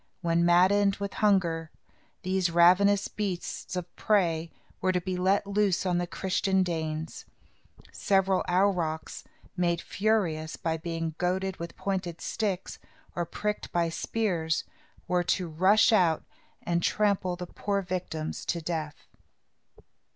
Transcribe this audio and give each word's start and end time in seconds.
When 0.21 0.43
maddened 0.43 0.95
with 0.95 1.13
hunger, 1.21 1.69
these 2.23 2.49
ravenous 2.49 3.07
beasts 3.07 3.75
of 3.75 3.95
prey 3.95 4.49
were 4.81 4.91
to 4.91 4.99
be 4.99 5.15
let 5.15 5.45
loose 5.45 5.85
on 5.85 5.99
the 5.99 6.07
Christian 6.07 6.63
Danes. 6.63 7.25
Several 7.91 8.43
aurochs, 8.49 9.23
made 9.55 9.79
furious 9.79 10.55
by 10.55 10.75
being 10.77 11.13
goaded 11.19 11.57
with 11.57 11.77
pointed 11.77 12.19
sticks, 12.19 12.79
or 13.15 13.27
pricked 13.27 13.71
by 13.71 13.89
spears, 13.89 14.63
were 15.07 15.23
to 15.23 15.47
rush 15.47 15.93
out 15.93 16.23
and 16.63 16.81
trample 16.81 17.35
the 17.35 17.45
poor 17.45 17.83
victims 17.83 18.43
to 18.45 18.59
death. 18.59 19.07